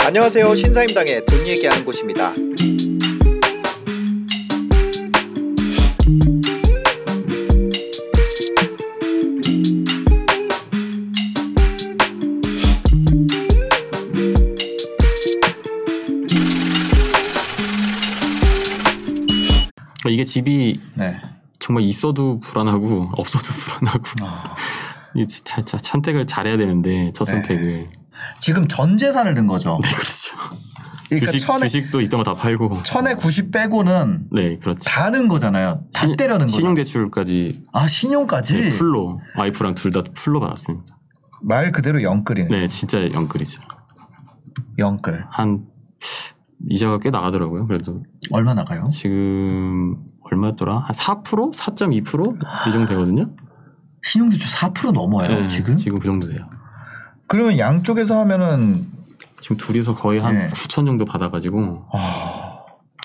[0.00, 0.54] 안녕하세요.
[0.54, 2.34] 신사임당의 돈 얘기하는 곳입니다.
[20.08, 21.16] 이게 집이 네.
[21.66, 24.54] 정말 있어도 불안하고 없어도 불안하고 아,
[25.16, 25.26] 이
[25.82, 27.32] 선택을 잘해야 되는데 첫 네.
[27.32, 27.88] 선택을
[28.40, 29.78] 지금 전 재산을 넣은 거죠.
[29.82, 30.36] 네 그렇죠.
[31.08, 34.78] 그러니까 주식 천에 주식도 있던 거 다 팔고 천에 90 빼고는 네 그렇죠.
[34.88, 35.82] 다 넣은 거잖아요.
[35.92, 36.56] 다 신- 때려는 거죠.
[36.56, 40.96] 신용 대출까지 아 신용까지 네, 풀로 와이프랑 둘 다 풀로 받았습니다.
[41.42, 42.48] 말 그대로 영끌이네.
[42.48, 43.60] 네 진짜 영끌이죠.
[44.78, 45.64] 영끌 한
[46.68, 47.66] 이자가 꽤 나가더라고요.
[47.66, 48.88] 그래도 얼마 나가요?
[48.90, 49.96] 지금
[50.40, 50.78] 얼마였더라?
[50.78, 51.54] 한 4%?
[51.54, 53.30] 4.2%이 정도 되거든요.
[54.02, 55.76] 신용대출 4% 넘어요 네, 지금.
[55.76, 56.44] 지금 그 정도 돼요.
[57.26, 58.84] 그러면 양쪽에서 하면은
[59.40, 60.46] 지금 둘이서 거의 한 네.
[60.46, 62.58] 9천 정도 받아가지고 아,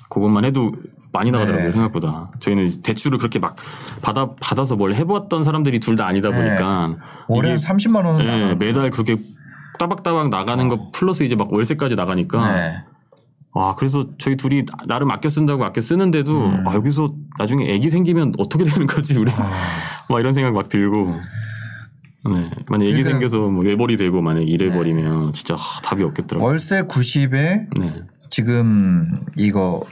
[0.10, 0.72] 그것만 해도
[1.12, 1.72] 많이 나가더라고요 네.
[1.74, 2.26] 생각보다.
[2.40, 3.56] 저희는 대출을 그렇게 막
[4.02, 6.36] 받아 받아서 뭘 해보았던 사람들이 둘 다 아니다 네.
[6.36, 6.96] 보니까
[7.28, 9.18] 월에 이게 30만 원은 네, 매달 그렇게
[9.80, 12.84] 따박따박 나가는 거 플러스 이제 막 월세까지 나가니까 네.
[13.54, 16.68] 와 그래서 저희 둘이 나름 아껴 쓴다고 아껴 쓰는데도 음.
[16.68, 19.52] 아, 여기서 나중에 애기 생기면 어떻게 되는 거지 우리 아,
[20.10, 21.20] 막 이런 생각 막 들고
[22.26, 24.72] 네 만약 애기 그러니까- 생겨서 뭐 외벌이 되고 만약 이래 네.
[24.76, 26.48] 버리면 진짜 하, 답이 없겠더라고요.
[26.48, 28.02] 월세 90에 네.
[28.30, 29.06] 지금
[29.38, 29.84] 이거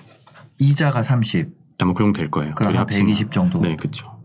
[0.60, 1.50] 이자가 30.
[1.82, 2.54] 아마 그 정도 될 거예요.
[2.56, 3.08] 그럼 둘이 한 합치면.
[3.08, 3.60] 120 정도.
[3.62, 4.20] 네, 그렇죠.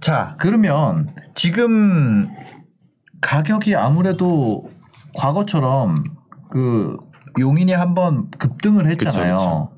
[0.00, 2.28] 자, 그러면 지금
[3.20, 4.66] 가격이 아무래도
[5.14, 6.04] 과거처럼
[6.52, 6.96] 그
[7.38, 9.34] 용인이 한번 급등을 했잖아요.
[9.36, 9.70] 그쵸,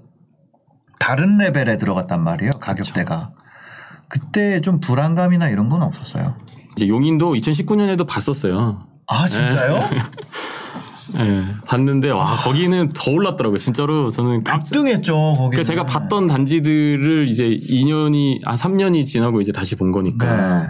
[0.99, 2.53] 다른 레벨에 들어갔단 말이에요.
[2.61, 3.33] 가격대가.
[4.09, 6.37] 그때 좀 불안감이나 이런 건 없었어요.
[6.77, 8.87] 이제 용인도 2019년에도 봤었어요.
[9.09, 9.81] 아, 진짜요?
[11.15, 13.59] 네, 봤는데 와 거기는 더 올랐더라고요.
[13.59, 14.75] 진짜로 저는 깜짝.
[14.77, 15.51] 급등했죠, 거기.
[15.57, 20.69] 그러니까 제가 봤던 단지들을 이제 2년이 아 3년이 지나고 이제 다시 본 거니까 네.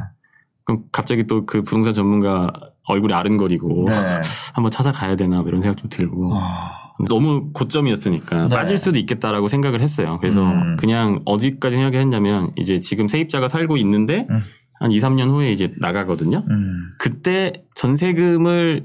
[0.64, 2.50] 그럼 갑자기 또 그 부동산 전문가
[2.84, 3.94] 얼굴이 아른거리고 네.
[4.54, 8.54] 한번 찾아가야 되나 뭐 이런 생각 좀 들고 아, 너무 고점이었으니까 네.
[8.54, 10.18] 빠질 수도 있겠다라고 생각을 했어요.
[10.20, 10.76] 그래서 음.
[10.78, 14.42] 그냥 어디까지 생각을 했냐면 이제 지금 세입자가 살고 있는데 음.
[14.80, 16.42] 한 2, 3년 후에 이제 나가거든요.
[16.50, 16.90] 음.
[16.98, 18.82] 그때 전세금을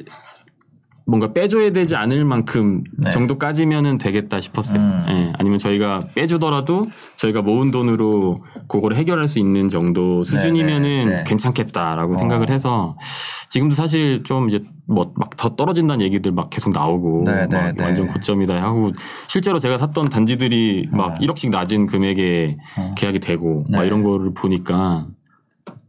[1.07, 3.11] 뭔가 빼줘야 되지 않을 만큼 네.
[3.11, 4.81] 정도까지면은 되겠다 싶었어요.
[4.81, 5.05] 음.
[5.07, 6.85] 예, 아니면 저희가 빼주더라도
[7.15, 11.23] 저희가 모은 돈으로 그거를 해결할 수 있는 정도 수준이면은 네, 네.
[11.25, 12.17] 괜찮겠다라고 어.
[12.17, 12.97] 생각을 해서
[13.49, 17.75] 지금도 사실 좀 이제 뭐 막 더 떨어진다는 얘기들 막 계속 나오고 네, 네, 막
[17.75, 17.83] 네.
[17.83, 18.91] 완전 고점이다 하고
[19.29, 21.15] 실제로 제가 샀던 단지들이 막 어.
[21.15, 22.93] 1억씩 낮은 금액에 어.
[22.97, 23.87] 계약이 되고 막 네.
[23.87, 25.07] 이런 거를 보니까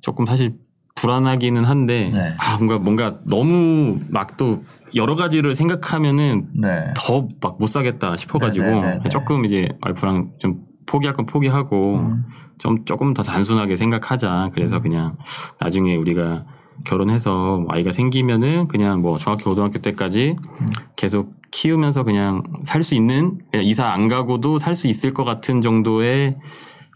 [0.00, 0.55] 조금 사실
[1.01, 2.35] 불안하기는 한데 네.
[2.39, 4.63] 아 뭔가 뭔가 너무 막 또
[4.95, 6.93] 여러 가지를 생각하면은 네.
[6.97, 9.09] 더막 못 사겠다 싶어가지고 네, 네, 네, 네.
[9.09, 12.25] 조금 이제 와이프랑 좀 포기할 건 포기하고 음.
[12.59, 15.17] 좀 조금 더 단순하게 생각하자 그래서 그냥
[15.61, 16.43] 나중에 우리가
[16.85, 20.69] 결혼해서 아이가 생기면은 그냥 뭐 중학교 고등학교 때까지 음.
[20.95, 25.61] 계속 키우면서 그냥 살 수 있는 그냥 이사 안 가고도 살 수 있을 것 같은
[25.61, 26.35] 정도의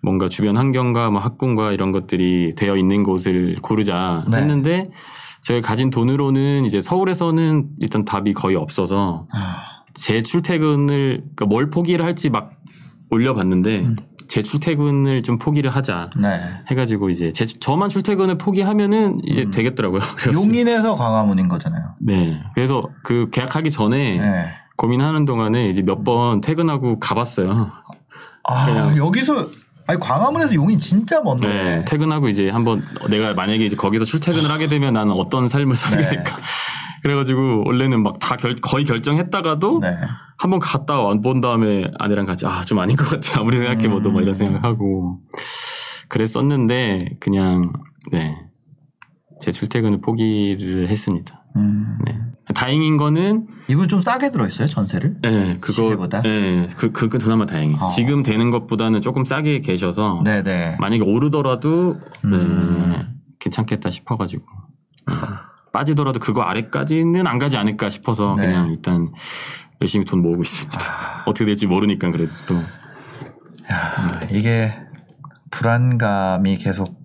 [0.02, 4.38] 뭔가 주변 환경과 뭐 학군과 이런 것들이 되어 있는 곳을 고르자 네.
[4.38, 4.84] 했는데
[5.42, 9.56] 저희 가진 돈으로는 이제 서울에서는 일단 답이 거의 없어서 아,
[9.94, 12.52] 제 출퇴근을 그러니까 뭘 포기를 할지 막
[13.10, 13.96] 올려봤는데 음.
[14.28, 16.40] 제 출퇴근을 좀 포기를 하자 네.
[16.70, 19.50] 해가지고 이제 제 저만 출퇴근을 포기하면은 이제 음.
[19.50, 20.00] 되겠더라고요.
[20.32, 21.94] 용인에서 광화문인 거잖아요.
[22.00, 22.40] 네.
[22.54, 24.46] 그래서 그 계약하기 전에 네.
[24.76, 27.70] 고민하는 동안에 이제 몇 번 퇴근하고 가봤어요.
[28.48, 29.48] 아, 여기서
[29.92, 31.46] 아니 광화문에서 용인 진짜 먼데.
[31.48, 31.84] 네.
[31.86, 36.10] 퇴근하고 이제 한번 내가 만약에 이제 거기서 출퇴근을 하게 되면 나는 어떤 삶을 살게 네.
[36.10, 36.38] 될까.
[37.02, 39.96] 그래가지고 원래는 막 다 거의 결정했다가도 네.
[40.38, 44.14] 한번 갔다 와본 다음에 아내랑 같이 아 좀 아닌 것 같아 아무리 생각해봐도 음.
[44.14, 45.18] 막 이런 생각하고
[46.08, 47.72] 그랬었는데 그냥
[48.12, 48.34] 네
[49.40, 51.41] 제 출퇴근을 포기를 했습니다.
[51.56, 51.98] 음.
[52.04, 52.18] 네.
[52.54, 55.20] 다행인 거는 이분 좀 싸게 들어있어요 전세를?
[55.22, 56.20] 네 그거 시세보다?
[56.22, 57.78] 네 그 그, 그 그나마 다행이에요.
[57.80, 57.86] 어.
[57.86, 60.76] 지금 되는 것보다는 조금 싸게 계셔서 네네.
[60.80, 63.20] 만약에 오르더라도 네, 음.
[63.38, 64.44] 괜찮겠다 싶어가지고
[65.08, 65.14] 네.
[65.72, 68.46] 빠지더라도 그거 아래까지는 안 가지 않을까 싶어서 네.
[68.46, 69.12] 그냥 일단
[69.80, 70.78] 열심히 돈 모으고 있습니다.
[71.26, 72.56] 어떻게 될지 모르니까 그래도 또
[73.72, 74.74] 야, 이게
[75.50, 77.00] 불안감이 계속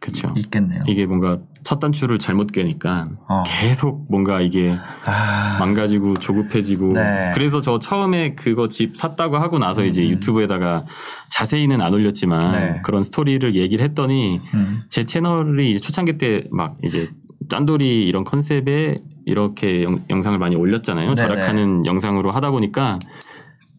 [0.00, 0.34] 그렇죠.
[0.36, 0.82] 있겠네요.
[0.86, 3.42] 이게 뭔가 첫 단추를 잘못 꿰니까 어.
[3.44, 7.32] 계속 뭔가 이게 아, 망가지고 조급해지고 네.
[7.34, 10.84] 그래서 저 처음에 그거 집 샀다고 하고 나서 이제 유튜브에다가
[11.28, 12.52] 자세히는 안 올렸지만 음.
[12.52, 12.80] 네.
[12.84, 14.82] 그런 스토리를 얘기를 했더니 음.
[14.88, 17.08] 제 채널이 초창기 때 막 이제
[17.48, 21.14] 짠돌이 이런 컨셉에 이렇게 영, 상을 많이 올렸잖아요.
[21.14, 21.28] 네네.
[21.28, 22.98] 절약하는 영상으로 하다 보니까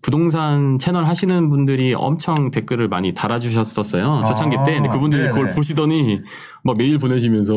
[0.08, 4.24] 부동산 채널 하시는 분들이 엄청 댓글을 많이 달아주셨었어요.
[4.26, 4.76] 초창기 아, 때.
[4.76, 5.34] 근데 그분들이 네네.
[5.34, 6.22] 그걸 보시더니
[6.64, 7.54] 막 메일 보내시면서?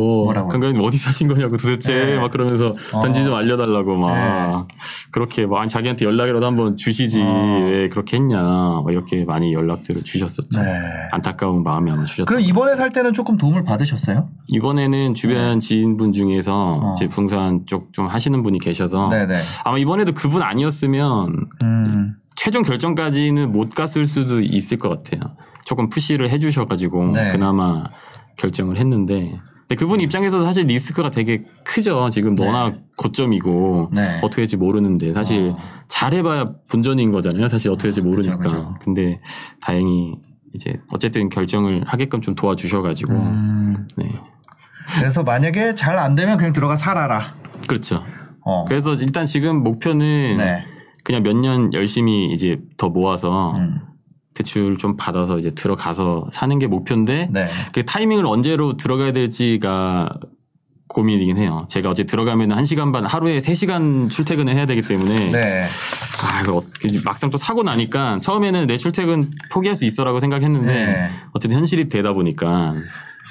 [0.50, 2.18] 강가님 어디 사신 거냐고 도대체 네.
[2.18, 3.00] 막 그러면서 어.
[3.02, 4.66] 단지 좀 알려달라고 막
[5.12, 7.60] 그렇게 막 자기한테 연락이라도 한번 주시지 어.
[7.66, 10.60] 왜 그렇게 했냐 막 이렇게 많이 연락들을 주셨었죠.
[10.60, 10.72] 네.
[11.12, 12.24] 안타까운 마음이 아마 주셨죠.
[12.24, 14.26] 그럼 이번에 살 때는 조금 도움을 받으셨어요?
[14.48, 16.86] 이번에는 주변 지인분 중에서 네.
[16.88, 16.94] 어.
[16.96, 19.34] 이제 부동산 쪽 좀 하시는 분이 계셔서 네네.
[19.64, 22.16] 아마 이번에도 그분 아니었으면 음.
[22.42, 25.36] 최종 결정까지는 못 갔을 수도 있을 것 같아요.
[25.66, 27.32] 조금 푸시를 해주셔가지고 네.
[27.32, 27.84] 그나마
[28.38, 29.38] 결정을 했는데
[29.68, 32.08] 근데 그분 입장에서도 사실 리스크가 되게 크죠.
[32.08, 32.46] 지금 네.
[32.46, 34.20] 워낙 고점이고 네.
[34.22, 35.58] 어떻게 될지 모르는데 사실 어.
[35.88, 37.46] 잘해봐야 본전인 거잖아요.
[37.46, 38.38] 사실 어떻게 될지 모르니까.
[38.38, 38.74] 그죠, 그죠.
[38.80, 39.20] 근데
[39.60, 40.14] 다행히
[40.54, 43.86] 이제 어쨌든 결정을 하게끔 좀 도와주셔가지고 음.
[43.98, 44.12] 네.
[44.96, 47.34] 그래서 만약에 잘 안 되면 그냥 들어가 살아라.
[47.66, 48.02] 그렇죠.
[48.46, 48.64] 어.
[48.64, 50.64] 그래서 일단 지금 목표는 네.
[51.04, 53.80] 그냥 몇 년 열심히 이제 더 모아서 음.
[54.34, 57.46] 대출 좀 받아서 이제 들어가서 사는 게 목표인데 네.
[57.72, 60.08] 그 타이밍을 언제로 들어가야 될지가
[60.88, 61.66] 고민이긴 해요.
[61.68, 65.64] 제가 어제 들어가면 한 시간 반 하루에 세 시간 출퇴근을 해야 되기 때문에 네.
[66.22, 71.10] 아, 이거 어떻게 막상 또 사고 나니까 처음에는 내 출퇴근 포기할 수 있어라고 생각했는데 네.
[71.32, 72.74] 어쨌든 현실이 되다 보니까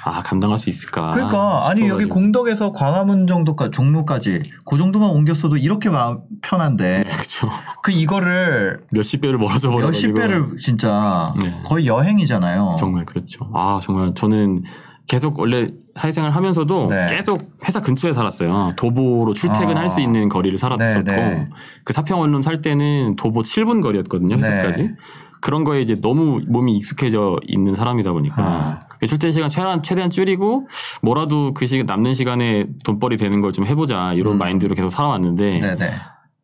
[0.04, 1.10] 아 감당할 수 있을까?
[1.10, 2.06] 그러니까 아니 여기.
[2.06, 7.48] 공덕에서 광화문 정도까지 종로까지 그 정도만 옮겼어도 이렇게 마음 편한데 그렇죠.
[7.82, 11.60] 그 이거를 몇십 배를 멀어져 버려 몇십 배를 진짜 네.
[11.64, 12.76] 거의 여행이잖아요.
[12.78, 13.50] 정말 그렇죠.
[13.54, 14.64] 아 정말 저는
[15.06, 17.08] 계속 원래 사회생활 하면서도 네.
[17.10, 18.70] 계속 회사 근처에 살았어요.
[18.76, 19.88] 도보로 출퇴근할 아.
[19.88, 21.48] 수 있는 거리를 살았었고 네, 네.
[21.84, 24.36] 그 사평원룸 살 때는 도보 7분 거리였거든요.
[24.36, 24.48] 네.
[24.48, 24.90] 회사까지.
[25.40, 28.74] 그런 거에 이제 너무 몸이 익숙해져 있는 사람이다 보니까 아.
[29.00, 30.68] 그 출퇴근 시간 최대한 최대한 줄이고
[31.02, 34.38] 뭐라도 그 시간 남는 시간에 돈벌이 되는 걸 좀 해보자 이런 음.
[34.38, 35.90] 마인드로 계속 살아왔는데 네네.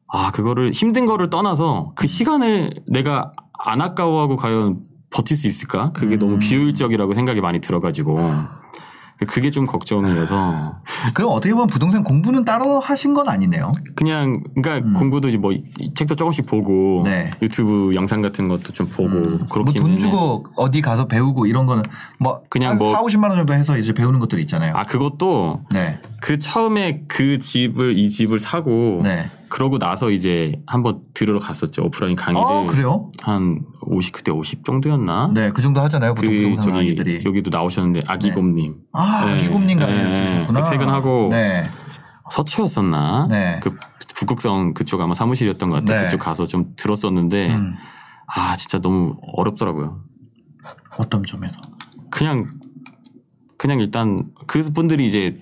[0.08, 4.81] 아 그거를 힘든 거를 떠나서 그 시간을 내가 안 아까워하고 과연
[5.14, 5.93] 버틸 수 있을까?
[5.93, 6.19] 그게 음.
[6.19, 8.16] 너무 비효율적이라고 생각이 많이 들어가지고
[9.26, 10.76] 그게 좀 걱정이어서
[11.14, 13.70] 그럼 어떻게 보면 부동산 공부는 따로 하신 건 아니네요.
[13.94, 14.94] 그냥 그러니까 음.
[14.94, 15.64] 공부도 이제 뭐 이-
[15.94, 17.30] 책도 조금씩 보고 네.
[17.40, 21.82] 유튜브 영상 같은 것도 좀 보고 뭐 그렇게 돈 주고 어디 가서 배우고 이런 거는
[22.20, 24.74] 뭐 그냥 한 뭐- 4, 50만 원 정도 해서 이제 배우는 것들 있잖아요.
[24.76, 25.98] 아 그것도 네.
[26.20, 29.30] 그 처음에 그 집을 이 집을 사고 네.
[29.56, 33.11] 그러고 나서 이제 한번 들으러 갔었죠 오프라인 강의를 아, 그래요?
[33.23, 35.31] 한 50 그때 50 정도였나?
[35.32, 36.12] 네, 그 정도 하잖아요.
[36.12, 37.23] 보통 그 부동산 저기 강의들이.
[37.25, 39.38] 여기도 나오셨는데 아기곰님 아, 네.
[39.44, 40.26] 기곰님 강의 네.
[40.26, 40.62] 들으셨구나.
[40.62, 41.64] 그 퇴근하고 네.
[42.31, 43.29] 서초였었나?
[43.31, 43.61] 네.
[43.62, 43.75] 그
[44.17, 46.00] 북극성 그쪽 아마 사무실이었던 것 같아요.
[46.00, 46.05] 네.
[46.05, 47.76] 그쪽 가서 좀 들었었는데 음.
[48.26, 50.03] 아 진짜 너무 어렵더라고요.
[50.99, 51.56] 어떤 점에서?
[52.11, 52.50] 그냥
[53.56, 55.38] 그냥 일단 그분들이 이제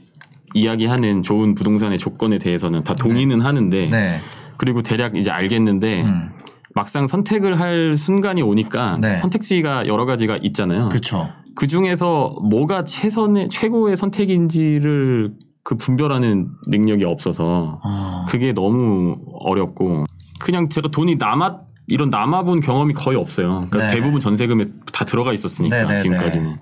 [0.54, 4.18] 이야기하는 좋은 부동산의 조건에 대해서는 다 동의는 하는데 네.
[4.56, 6.30] 그리고 대략 이제 알겠는데 음.
[6.74, 9.16] 막상 선택을 할 순간이 오니까 네.
[9.18, 10.88] 선택지가 여러 가지가 있잖아요.
[10.88, 11.28] 그렇죠.
[11.54, 18.24] 그 중에서 뭐가 최선의 최고의 선택인지를 그 분별하는 능력이 없어서 아.
[18.28, 20.04] 그게 너무 어렵고
[20.40, 23.66] 그냥 제가 돈이 남아 이런 남아본 경험이 거의 없어요.
[23.70, 23.94] 그러니까 네.
[23.94, 26.56] 대부분 전세금에 다 들어가 있었으니까 네, 네, 지금까지는.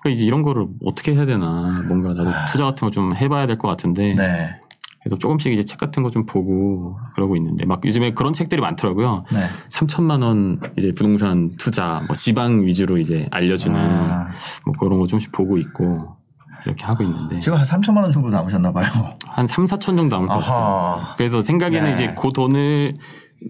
[0.00, 3.56] 그러니까 이제 이런 거를 어떻게 해야 되나 뭔가 나도 투자 같은 거 좀 해봐야 될
[3.58, 4.50] 것 같은데 네.
[5.02, 9.24] 그래도 조금씩 이제 책 같은 거 좀 보고 그러고 있는데 막 요즘에 그런 책들이 많더라고요.
[9.32, 9.38] 네.
[9.70, 14.28] 3천만 원 이제 부동산 투자 뭐 지방 위주로 이제 알려주는 아.
[14.66, 16.16] 뭐 그런 거 좀씩 보고 있고
[16.66, 18.88] 이렇게 하고 있는데 지금 한 3천만 원 정도 남으셨나 봐요.
[19.28, 21.06] 한 3, 4천 정도 남을 것 같아요.
[21.16, 21.94] 그래서 생각에는 네.
[21.94, 22.94] 이제 그 돈을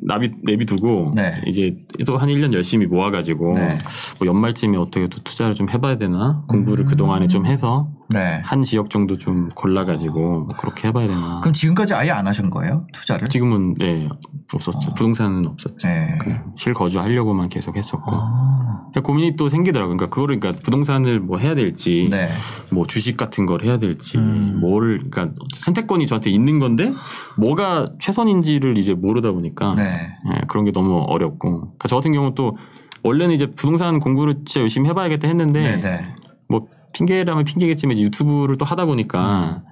[0.03, 1.41] 나비 내비두고 네.
[1.47, 1.77] 이제
[2.07, 3.79] 또 한 1년 열심히 모아 가지고 네.
[4.19, 6.87] 뭐 연말쯤에 어떻게 또 투자를 좀 해봐야 되나 공부를 음.
[6.87, 8.41] 그 동안에 좀 해서 네.
[8.45, 11.41] 한 지역 정도 좀 골라 가지고 뭐 그렇게 해봐야 되나.
[11.41, 12.87] 그럼 지금까지 아예 안 하신 거예요?
[12.93, 13.29] 투자를?
[13.29, 14.09] 지금은 네
[14.53, 14.79] 없었죠.
[14.91, 14.95] 어.
[14.95, 15.87] 부동산은 없었죠.
[15.87, 16.19] 네.
[16.21, 18.66] 그냥 실거주 하려고만 계속 했었고 아.
[18.77, 19.97] 그러니까 고민이 또 생기더라고요.
[19.97, 22.29] 그러니까 그거를 그러니까 부동산을 뭐 해야 될지 네.
[22.71, 24.59] 뭐 주식 같은 걸 해야 될지 음.
[24.61, 26.93] 뭐를 그러니까 선택권이 저한테 있는 건데
[27.37, 30.17] 뭐가 최선인지를 이제 모르다 보니까 네.
[30.33, 32.57] 예, 그런 게 너무 어렵고 그러니까 저 같은 경우 또
[33.03, 35.77] 원래는 이제 부동산 공부를 진짜 열심히 해봐야겠다 했는데 네.
[35.77, 36.03] 네.
[36.49, 39.63] 뭐 핑계라면 핑계겠지만 유튜브를 또 하다 보니까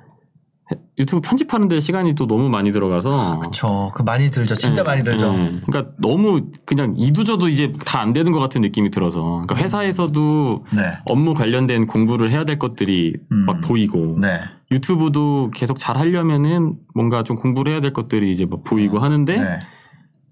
[0.97, 3.91] 유튜브 편집하는데 시간이 또 너무 많이 들어가서 그쵸.
[3.95, 4.55] 그 많이 들죠.
[4.55, 5.27] 진짜 예, 많이 들죠.
[5.35, 5.61] 예.
[5.67, 10.83] 그러니까 너무 그냥 이두저도 이제 다 안 되는 것 같은 느낌이 들어서 그러니까 회사에서도 네.
[11.07, 13.39] 업무 관련된 공부를 해야 될 것들이 음.
[13.47, 14.35] 막 보이고 네.
[14.71, 19.59] 유튜브도 계속 잘 하려면은 뭔가 좀 공부를 해야 될 것들이 이제 뭐 보이고 하는데 네.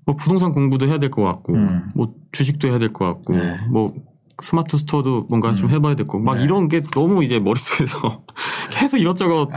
[0.05, 1.89] 뭐 부동산 공부도 해야 될 것 같고 음.
[1.95, 3.57] 뭐 주식도 해야 될 것 같고 네.
[3.71, 3.95] 뭐
[4.43, 5.75] 스마트 스토어도 뭔가 좀 음.
[5.75, 6.45] 해봐야 될 거고 막 네.
[6.45, 8.23] 이런 게 너무 이제 머릿속에서
[8.71, 9.49] 계속 이것저것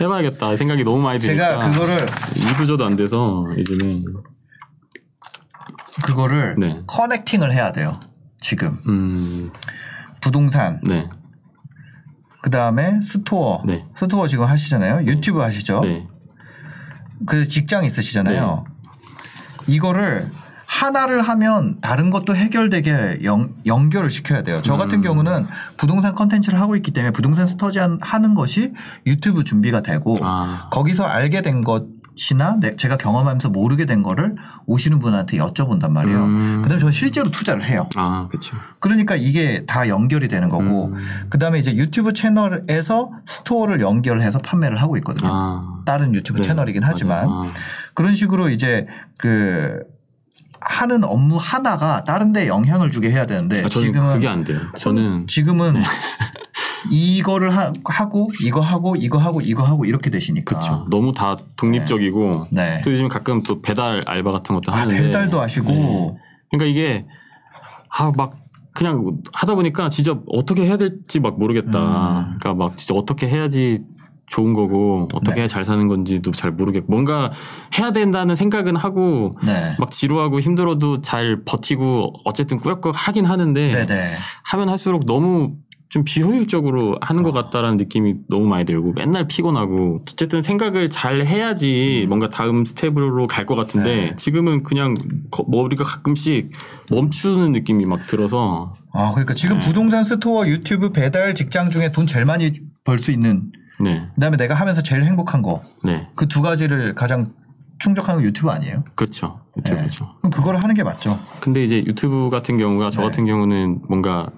[0.00, 1.58] 해봐야겠다 생각이 너무 많이 드니까 아.
[1.58, 4.04] 제가 그거를 이부저도 안 돼서 이제는
[6.04, 6.82] 그거를 네.
[6.86, 7.98] 커넥팅을 해야 돼요.
[8.40, 9.50] 지금 음,
[10.20, 11.08] 부동산 네,
[12.42, 13.86] 그 다음에 스토어 네.
[13.98, 15.06] 스토어 지금 하시잖아요.
[15.06, 15.80] 유튜브 하시죠.
[15.80, 16.06] 네,
[17.26, 18.64] 그 직장 있으시잖아요.
[19.66, 20.30] 이거를
[20.80, 24.60] 하나를 하면 다른 것도 해결되게 연, 연결을 시켜야 돼요.
[24.62, 24.78] 저 음.
[24.78, 25.46] 같은 경우는
[25.78, 28.74] 부동산 컨텐츠를 하고 있기 때문에 부동산 스터디 한- 하는 것이
[29.06, 34.98] 유튜브 준비가 되고 아, 거기서 알게 된 것이나 내- 제가 경험하면서 모르게 된 거를 오시는
[34.98, 36.18] 분한테 여쭤본단 말이에요.
[36.24, 36.60] 음.
[36.62, 37.88] 그다음에 저는 실제로 투자를 해요.
[37.96, 38.58] 아, 그렇죠.
[38.80, 41.26] 그러니까 이게 다 연결이 되는 거고 음.
[41.30, 45.30] 그다음에 이제 유튜브 채널에서 스토어를 연결해서 판매를 하고 있거든요.
[45.32, 46.48] 아, 다른 유튜브 네.
[46.48, 47.26] 채널이긴 하지만.
[47.28, 47.46] 아,
[47.94, 49.80] 그런 식으로 이제 그
[50.60, 54.60] 하는 업무 하나가 다른 데 영향을 주게 해야 되는데 아, 저는 지금은 그게 안 돼요.
[54.76, 55.74] 저는 지금은
[56.90, 57.72] 이거를 하,
[58.08, 60.86] 고 이거 하고 이거 하고 이거 하고 이렇게 되시니까 그렇죠.
[60.90, 62.80] 너무 다 독립적이고 네.
[62.84, 66.16] 또 요즘 가끔 또 배달 알바 같은 것도 아, 하는데 배달도 하시고 네.
[66.50, 67.06] 그러니까 이게
[67.88, 68.36] 아 막
[68.76, 72.20] 그냥 하다 보니까 진짜 어떻게 해야 될지 막 모르겠다.
[72.20, 72.38] 음.
[72.38, 73.80] 그러니까 막 진짜 어떻게 해야지
[74.26, 75.40] 좋은 거고 어떻게 네.
[75.42, 77.32] 해야 잘 사는 건지도 잘 모르겠고 뭔가
[77.78, 79.76] 해야 된다는 생각은 하고 네.
[79.78, 84.12] 막 지루하고 힘들어도 잘 버티고 어쨌든 꾸역꾸역 하긴 하는데 네네.
[84.44, 85.54] 하면 할수록 너무
[85.88, 92.04] 좀 비효율적으로 하는 것 같다라는 느낌이 너무 많이 들고 맨날 피곤하고 어쨌든 생각을 잘 해야지
[92.08, 94.16] 뭔가 다음 스텝으로 갈 것 같은데 네.
[94.16, 94.94] 지금은 그냥
[95.30, 96.50] 거- 머리가 가끔씩
[96.90, 99.66] 멈추는 느낌이 막 들어서 아 그러니까 지금 네.
[99.66, 102.52] 부동산 스토어 유튜브 배달 직장 중에 돈 제일 많이
[102.82, 107.32] 벌 수 있는 네, 그다음에 내가 하면서 제일 행복한 거 네, 그 두 가지를 가장
[107.78, 108.84] 충족하는 거 유튜브 아니에요?
[108.94, 110.14] 그렇죠 유튜브죠.
[110.20, 111.18] 그럼 그거를 하는 게 맞죠.
[111.40, 113.06] 근데 이제 유튜브 같은 경우가 저 네.
[113.08, 114.28] 같은 경우는 뭔가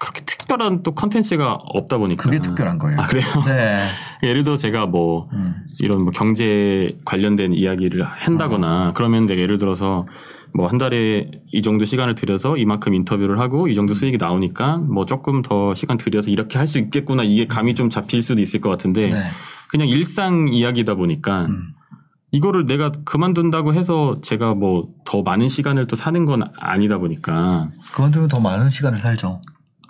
[0.00, 2.98] 그렇게 특별한 또 컨텐츠가 없다 보니까 그게 특별한 거예요.
[3.00, 3.26] 아 그래요?
[3.46, 3.82] 네.
[4.26, 5.44] 예를 들어 제가 뭐 음.
[5.80, 10.06] 이런 뭐 경제 관련된 이야기를 한다거나 그러면 내가 예를 들어서
[10.54, 15.06] 뭐 한 달에 이 정도 시간을 들여서 이만큼 인터뷰를 하고 이 정도 수익이 나오니까 뭐
[15.06, 18.68] 조금 더 시간 들여서 이렇게 할 수 있겠구나 이게 감이 좀 잡힐 수도 있을 것
[18.68, 19.20] 같은데 네.
[19.70, 21.74] 그냥 일상 이야기다 보니까 음.
[22.30, 28.28] 이거를 내가 그만둔다고 해서 제가 뭐 더 많은 시간을 또 사는 건 아니다 보니까 그만두면
[28.28, 29.40] 더 많은 시간을 살죠.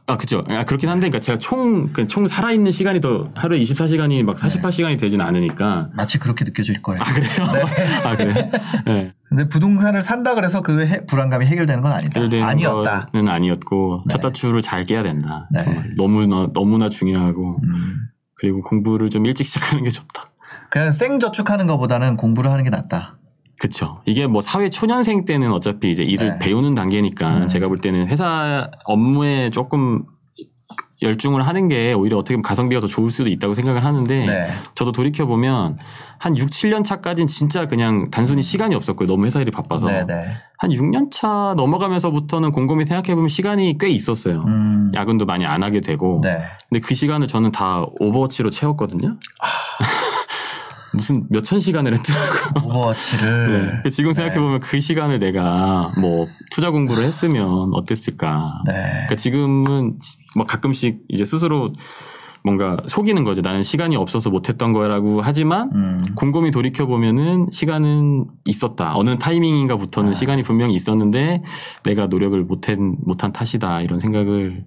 [0.08, 0.42] 아, 그죠.
[0.48, 5.20] 아, 그렇긴 한데, 그러니까 제가 총, 그총 살아있는 시간이 더 하루에 24시간이 막 48시간이 되진
[5.20, 5.90] 않으니까.
[5.92, 6.98] 마치 그렇게 느껴질 거예요.
[7.04, 7.28] 아, 그래요?
[8.04, 8.50] 아, 그래?
[8.86, 9.12] 네.
[9.28, 12.08] 근데 부동산을 산다 그래서 그 해- 불안감이 해결되는 건 아니다.
[12.20, 13.06] 해결되는 아니었다.
[13.12, 14.12] 거는 아니었고, 네.
[14.12, 15.46] 첫 단추를 잘 깨야 된다.
[15.52, 15.62] 네.
[15.62, 17.92] 정말 너무나, 너무나 중요하고, 음.
[18.34, 20.24] 그리고 공부를 좀 일찍 시작하는 게 좋다.
[20.70, 23.18] 그냥 생 저축하는 것보다는 공부를 하는 게 낫다.
[23.58, 24.00] 그쵸.
[24.06, 26.38] 이게 뭐 사회 초년생 때는 어차피 이제 일을 네.
[26.38, 27.48] 배우는 단계니까 음.
[27.48, 30.04] 제가 볼 때는 회사 업무에 조금
[31.00, 34.48] 열중을 하는 게 오히려 어떻게 보면 가성비가 더 좋을 수도 있다고 생각을 하는데 네.
[34.74, 35.76] 저도 돌이켜 보면
[36.18, 39.06] 한 6, 7년 차까지는 진짜 그냥 단순히 시간이 없었고요.
[39.06, 39.86] 너무 회사 일이 바빠서.
[39.86, 40.14] 네 네.
[40.58, 44.42] 한 6년 차 넘어가면서부터는 곰곰이 생각해 보면 시간이 꽤 있었어요.
[44.48, 44.90] 음.
[44.96, 46.20] 야근도 많이 안 하게 되고.
[46.24, 46.36] 네.
[46.68, 49.16] 근데 그 시간을 저는 다 Overwatch로 채웠거든요.
[50.92, 52.64] 무슨 몇천 시간을 했더라고요.
[52.64, 53.52] Overwatch를.
[53.52, 53.70] 네.
[53.72, 58.62] 근데 지금 생각해보면 그 시간을 내가 뭐 투자 공부를 했으면 어땠을까.
[58.66, 58.72] 네.
[58.72, 59.98] 그러니까 지금은
[60.36, 61.70] 뭐 가끔씩 이제 스스로
[62.44, 63.42] 뭔가 속이는 거죠.
[63.42, 66.06] 나는 시간이 없어서 못했던 거라고 하지만 음.
[66.14, 68.94] 곰곰이 돌이켜 보면은 시간은 있었다.
[68.96, 70.14] 어느 타이밍인가부터는 아.
[70.14, 71.42] 시간이 분명히 있었는데
[71.84, 74.64] 내가 노력을 못한 못한 탓이다 이런 생각을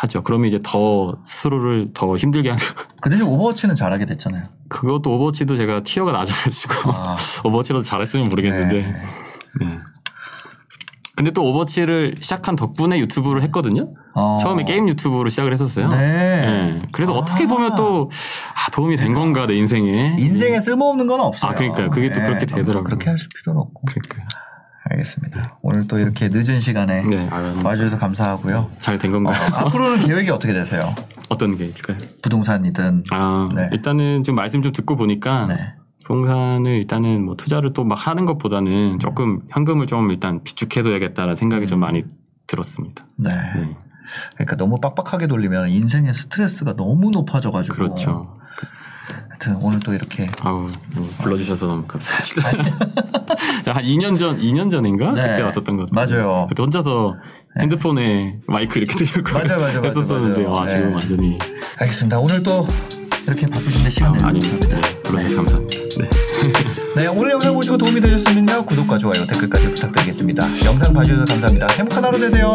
[0.00, 0.22] 하죠.
[0.22, 2.62] 그러면 이제 더 스스로를 더 힘들게 하는.
[3.02, 4.42] 그 대신 Overwatch는 잘하게 됐잖아요.
[4.68, 7.16] 그것도 Overwatch도 제가 tier가 낮아가지고 아.
[7.44, 8.82] Overwatch라도 잘했으면 모르겠는데.
[8.82, 9.66] 네.
[9.66, 9.78] 네.
[11.16, 13.92] 근데 또 Overwatch를 시작한 덕분에 YouTube를 했거든요.
[14.14, 14.38] 어.
[14.40, 15.88] 처음에 게임 YouTube로 시작을 했었어요.
[15.88, 15.98] 네.
[15.98, 16.78] 네.
[16.92, 17.18] 그래서 아.
[17.18, 18.10] 어떻게 보면 또
[18.54, 20.16] 아, 도움이 된 건가 내 인생에.
[20.18, 21.50] 인생에 쓸모없는 건 없어요.
[21.50, 21.90] 아, 그러니까요.
[21.90, 22.84] 그게 또 그렇게 너무 되더라고요.
[22.84, 23.82] 그렇게 하실 필요는 없고.
[23.86, 24.24] 그러니까요.
[24.90, 25.58] 알겠습니다.
[25.62, 28.70] 오늘 또 이렇게 늦은 시간에 네, 아유, 와주셔서 감사하고요.
[28.80, 29.36] 잘된 어, 건가요?
[29.54, 30.94] 앞으로는 계획이 어떻게 되세요?
[31.28, 31.98] 어떤 게 있을까요?
[32.22, 33.04] 부동산이든.
[33.12, 33.68] 아, 네.
[33.72, 35.54] 일단은 좀 말씀 좀 듣고 보니까 네.
[36.04, 41.78] 부동산을 일단은 뭐 투자를 또 막 하는 것보다는 조금 현금을 좀 일단 비축해둬야겠다라는 생각이 좀
[41.80, 42.04] 많이
[42.46, 43.06] 들었습니다.
[43.16, 43.30] 네.
[43.30, 43.76] 네.
[44.34, 47.74] 그러니까 너무 빡빡하게 돌리면 인생의 스트레스가 너무 높아져가지고.
[47.76, 48.39] 그렇죠.
[49.40, 50.28] 하여튼 오늘 또 이렇게.
[50.42, 50.68] 아우
[51.22, 52.74] 불러주셔서 너무 감사합니다.
[53.72, 55.28] 한 2년 전, 2년 전인가 네.
[55.28, 56.24] 그때 왔었던 것 같아요.
[56.26, 56.46] 맞아요.
[56.46, 57.14] 그때 혼자서
[57.58, 59.38] 핸드폰에 마이크 이렇게 들고
[59.84, 60.52] 했었었는데 맞아요.
[60.52, 60.94] 와 지금 네.
[60.94, 61.38] 완전히
[61.78, 62.18] 알겠습니다.
[62.18, 62.66] 오늘 또
[63.26, 64.58] 이렇게 바쁘신데 시간 내주셔서.
[64.58, 64.80] 감사합니다.
[64.80, 65.76] 네, 불러주셔서 감사합니다.
[66.00, 66.10] 네.
[66.96, 68.66] 네, 오늘 영상 보시고 도움이 되셨으면요.
[68.66, 70.64] 구독과 좋아요, 댓글까지 부탁드리겠습니다.
[70.66, 71.68] 영상 봐주셔서 감사합니다.
[71.68, 72.54] 행복한 하루 되세요.